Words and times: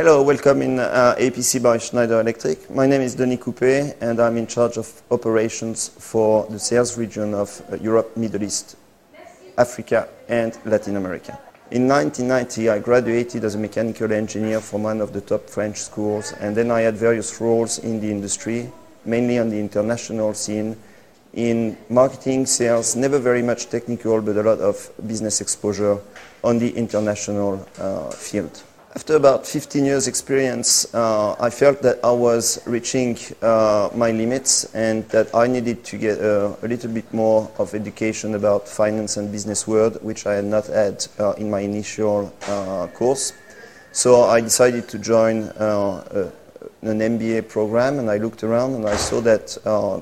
Hello, 0.00 0.22
welcome 0.22 0.62
in 0.62 0.78
uh, 0.78 1.14
APC 1.18 1.62
by 1.62 1.76
Schneider 1.76 2.22
Electric. 2.22 2.70
My 2.70 2.86
name 2.86 3.02
is 3.02 3.14
Denis 3.14 3.38
Coupé 3.38 3.94
and 4.00 4.18
I'm 4.18 4.38
in 4.38 4.46
charge 4.46 4.78
of 4.78 4.90
operations 5.10 5.88
for 5.88 6.46
the 6.46 6.58
sales 6.58 6.96
region 6.96 7.34
of 7.34 7.60
uh, 7.70 7.76
Europe, 7.76 8.16
Middle 8.16 8.42
East, 8.42 8.76
Africa 9.58 10.08
and 10.26 10.58
Latin 10.64 10.96
America. 10.96 11.38
In 11.70 11.86
1990, 11.86 12.70
I 12.70 12.78
graduated 12.78 13.44
as 13.44 13.56
a 13.56 13.58
mechanical 13.58 14.10
engineer 14.10 14.62
from 14.62 14.84
one 14.84 15.02
of 15.02 15.12
the 15.12 15.20
top 15.20 15.50
French 15.50 15.76
schools 15.76 16.32
and 16.40 16.56
then 16.56 16.70
I 16.70 16.80
had 16.80 16.96
various 16.96 17.38
roles 17.38 17.78
in 17.80 18.00
the 18.00 18.10
industry, 18.10 18.72
mainly 19.04 19.38
on 19.38 19.50
the 19.50 19.60
international 19.60 20.32
scene, 20.32 20.78
in 21.34 21.76
marketing, 21.90 22.46
sales, 22.46 22.96
never 22.96 23.18
very 23.18 23.42
much 23.42 23.68
technical, 23.68 24.22
but 24.22 24.38
a 24.38 24.42
lot 24.42 24.60
of 24.60 24.90
business 25.06 25.42
exposure 25.42 26.00
on 26.42 26.58
the 26.58 26.70
international 26.70 27.68
uh, 27.78 28.08
field. 28.12 28.62
After 28.92 29.14
about 29.14 29.46
15 29.46 29.84
years 29.84 30.08
experience, 30.08 30.92
uh, 30.92 31.36
I 31.38 31.48
felt 31.48 31.80
that 31.82 32.00
I 32.02 32.10
was 32.10 32.60
reaching 32.66 33.16
uh, 33.40 33.88
my 33.94 34.10
limits 34.10 34.64
and 34.74 35.08
that 35.10 35.32
I 35.32 35.46
needed 35.46 35.84
to 35.84 35.96
get 35.96 36.20
uh, 36.20 36.56
a 36.60 36.66
little 36.66 36.90
bit 36.90 37.14
more 37.14 37.48
of 37.58 37.72
education 37.72 38.34
about 38.34 38.66
finance 38.66 39.16
and 39.16 39.30
business 39.30 39.68
world, 39.68 40.02
which 40.02 40.26
I 40.26 40.34
had 40.34 40.44
not 40.44 40.66
had 40.66 41.06
uh, 41.20 41.34
in 41.34 41.48
my 41.48 41.60
initial 41.60 42.34
uh, 42.48 42.88
course. 42.88 43.32
So 43.92 44.24
I 44.24 44.40
decided 44.40 44.88
to 44.88 44.98
join 44.98 45.44
uh, 45.50 46.32
an 46.82 46.98
MBA 46.98 47.48
program 47.48 48.00
and 48.00 48.10
I 48.10 48.16
looked 48.16 48.42
around 48.42 48.74
and 48.74 48.88
I 48.88 48.96
saw 48.96 49.20
that 49.20 49.56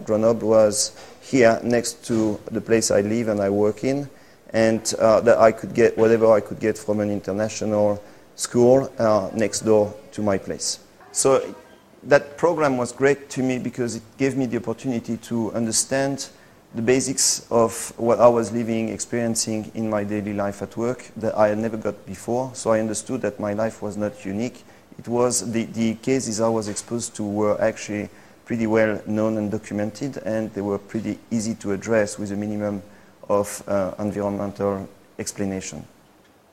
Grenoble 0.07 0.49
was 0.49 0.97
here 1.21 1.61
next 1.63 2.07
to 2.07 2.41
the 2.51 2.63
place 2.63 2.91
I 2.91 3.03
live 3.03 3.29
and 3.29 3.43
I 3.43 3.51
work 3.51 3.85
in 3.85 4.09
and 4.55 4.81
that 4.83 5.37
I 5.37 5.53
could 5.53 5.75
get 5.75 5.99
whatever 5.99 6.33
I 6.33 6.41
could 6.41 6.59
get 6.59 6.79
from 6.79 7.01
an 7.01 7.11
international 7.11 8.03
school 8.39 8.91
uh, 8.99 9.31
next 9.35 9.61
door 9.61 9.93
to 10.13 10.23
my 10.23 10.39
place. 10.39 10.79
So 11.11 11.55
that 12.05 12.37
program 12.37 12.77
was 12.77 12.93
great 12.93 13.29
to 13.31 13.43
me 13.43 13.59
because 13.59 13.97
it 13.97 14.03
gave 14.17 14.37
me 14.37 14.47
the 14.47 14.59
opportunity 14.59 15.17
to 15.17 15.53
understand 15.53 16.29
the 16.75 16.83
basics 16.83 17.47
of 17.51 17.93
what 17.97 18.21
I 18.21 18.29
was 18.29 18.53
living, 18.53 18.91
experiencing 18.91 19.73
in 19.75 19.91
my 19.91 20.05
daily 20.05 20.35
life 20.35 20.63
at 20.63 20.77
work 20.77 21.11
that 21.17 21.35
I 21.37 21.49
had 21.49 21.59
never 21.59 21.77
got 21.77 22.07
before. 22.07 22.55
So 22.55 22.71
I 22.71 22.79
understood 22.79 23.23
that 23.23 23.41
my 23.41 23.55
life 23.55 23.83
was 23.83 23.97
not 23.97 24.25
unique. 24.25 24.63
It 24.99 25.09
was 25.09 25.51
the, 25.51 25.65
the 25.65 25.95
cases 25.97 26.41
I 26.41 26.49
was 26.49 26.69
exposed 26.69 27.17
to 27.17 27.25
were 27.25 27.61
actually 27.61 28.09
pretty 28.45 28.67
well 28.69 29.03
known 29.07 29.37
and 29.39 29.51
documented, 29.51 30.19
and 30.19 30.53
they 30.55 30.61
were 30.61 30.79
pretty 30.79 31.19
easy 31.31 31.55
to 31.57 31.73
address 31.73 32.19
with 32.19 32.31
a 32.31 32.37
minimum 32.37 32.83
of 33.29 33.63
uh, 33.67 33.95
environmental 33.99 34.89
explanation. 35.19 35.85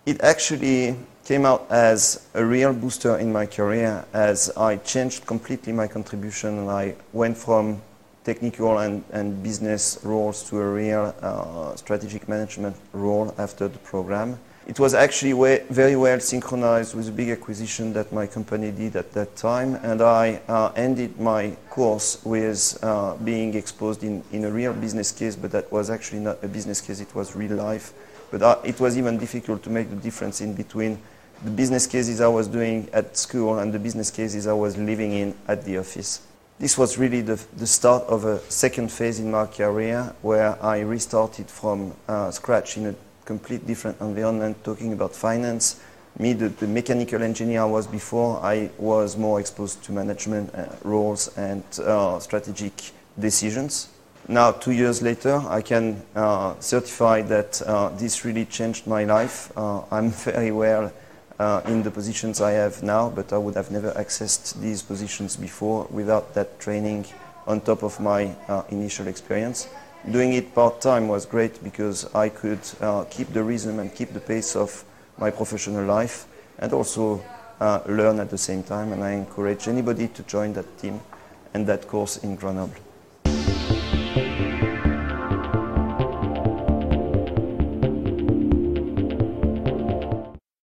It 0.05 0.21
actually 0.21 0.95
came 1.25 1.43
out 1.43 1.65
as 1.71 2.27
a 2.35 2.45
real 2.45 2.71
booster 2.71 3.17
in 3.17 3.33
my 3.33 3.47
career 3.47 4.05
as 4.13 4.51
I 4.55 4.77
changed 4.77 5.25
completely 5.25 5.73
my 5.73 5.87
contribution 5.87 6.59
and 6.59 6.69
I 6.69 6.95
went 7.13 7.35
from 7.35 7.81
technical 8.23 8.77
and, 8.77 9.03
and 9.11 9.41
business 9.41 9.97
roles 10.03 10.47
to 10.49 10.59
a 10.59 10.69
real 10.69 11.15
uh, 11.21 11.75
strategic 11.75 12.29
management 12.29 12.75
role 12.93 13.33
after 13.39 13.67
the 13.67 13.79
program. 13.79 14.39
It 14.67 14.79
was 14.79 14.93
actually 14.93 15.33
way, 15.33 15.63
very 15.69 15.95
well 15.95 16.19
synchronized 16.19 16.95
with 16.95 17.09
a 17.09 17.11
big 17.11 17.29
acquisition 17.29 17.93
that 17.93 18.11
my 18.11 18.27
company 18.27 18.71
did 18.71 18.95
at 18.95 19.11
that 19.13 19.35
time, 19.35 19.75
and 19.83 20.01
I 20.01 20.41
uh, 20.47 20.71
ended 20.75 21.19
my 21.19 21.55
course 21.69 22.23
with 22.23 22.77
uh, 22.83 23.15
being 23.15 23.53
exposed 23.53 24.03
in, 24.03 24.23
in 24.31 24.45
a 24.45 24.51
real 24.51 24.73
business 24.73 25.11
case, 25.11 25.35
but 25.35 25.51
that 25.51 25.71
was 25.71 25.91
actually 25.91 26.21
not 26.21 26.43
a 26.43 26.47
business 26.47 26.81
case, 26.81 26.99
it 26.99 27.13
was 27.13 27.35
real 27.35 27.55
life. 27.55 27.93
But 28.31 28.41
uh, 28.41 28.57
it 28.63 28.79
was 28.79 28.97
even 28.97 29.19
difficult 29.19 29.61
to 29.63 29.69
make 29.69 29.91
the 29.91 29.95
difference 29.97 30.41
in 30.41 30.55
between 30.55 30.99
the 31.43 31.51
business 31.51 31.87
cases 31.87 32.21
I 32.21 32.27
was 32.27 32.47
doing 32.47 32.89
at 32.93 33.17
school 33.17 33.59
and 33.59 33.73
the 33.73 33.79
business 33.79 34.09
cases 34.09 34.47
I 34.47 34.53
was 34.53 34.77
living 34.77 35.13
in 35.13 35.35
at 35.47 35.63
the 35.65 35.77
office. 35.77 36.21
This 36.57 36.77
was 36.77 36.97
really 36.97 37.21
the, 37.21 37.43
the 37.57 37.67
start 37.67 38.03
of 38.03 38.23
a 38.23 38.39
second 38.49 38.89
phase 38.89 39.19
in 39.19 39.29
my 39.29 39.45
career 39.45 40.13
where 40.21 40.57
I 40.63 40.79
restarted 40.79 41.49
from 41.49 41.93
uh, 42.07 42.31
scratch 42.31 42.77
in 42.77 42.87
a 42.87 42.95
complete 43.25 43.67
different 43.67 43.99
environment, 43.99 44.63
talking 44.63 44.93
about 44.93 45.13
finance. 45.13 45.81
Me, 46.17 46.31
the, 46.31 46.47
the, 46.47 46.67
mechanical 46.67 47.21
engineer 47.21 47.61
I 47.61 47.65
was 47.65 47.87
before, 47.87 48.39
I 48.41 48.69
was 48.77 49.17
more 49.17 49.41
exposed 49.41 49.83
to 49.83 49.91
management 49.91 50.55
uh, 50.55 50.67
roles 50.83 51.35
and 51.37 51.63
uh, 51.79 52.19
strategic 52.19 52.71
decisions. 53.19 53.89
Now, 54.29 54.51
two 54.51 54.71
years 54.71 55.01
later, 55.01 55.43
I 55.47 55.61
can 55.61 56.01
uh, 56.15 56.55
certify 56.61 57.21
that 57.23 57.61
uh, 57.61 57.89
this 57.89 58.23
really 58.23 58.45
changed 58.45 58.87
my 58.87 59.03
life. 59.03 59.51
Uh, 59.57 59.81
I'm 59.91 60.09
very 60.31 60.51
well 60.51 60.91
uh, 61.39 61.61
in 61.65 61.83
the 61.83 61.91
positions 61.91 62.41
I 62.41 62.51
have 62.51 62.81
now, 62.83 63.09
but 63.09 63.33
I 63.33 63.37
would 63.37 63.55
have 63.55 63.71
never 63.71 63.91
accessed 63.91 64.59
these 64.61 64.81
positions 64.81 65.35
before 65.35 65.87
without 65.91 66.33
that 66.33 66.59
training 66.59 67.05
on 67.47 67.61
top 67.61 67.83
of 67.83 67.99
my 67.99 68.35
uh, 68.47 68.63
initial 68.69 69.07
experience. 69.07 69.67
Doing 70.09 70.33
it 70.33 70.53
part-time 70.53 71.07
was 71.07 71.25
great 71.25 71.63
because 71.63 72.13
I 72.13 72.29
could 72.29 72.59
uh, 72.79 73.05
keep 73.05 73.33
the 73.33 73.43
rhythm 73.43 73.79
and 73.79 73.93
keep 73.93 74.13
the 74.13 74.19
pace 74.19 74.55
of 74.55 74.83
my 75.17 75.31
professional 75.31 75.85
life 75.85 76.27
and 76.59 76.71
also 76.73 77.23
uh, 77.59 77.81
learn 77.87 78.19
at 78.19 78.29
the 78.29 78.37
same 78.37 78.63
time 78.63 78.93
and 78.93 79.03
I 79.03 79.11
encourage 79.11 79.67
anybody 79.67 80.07
to 80.09 80.23
join 80.23 80.53
that 80.53 80.77
team 80.77 81.01
and 81.53 81.65
that 81.67 81.87
course 81.87 82.17
in 82.17 82.35
Grenoble. 82.35 82.75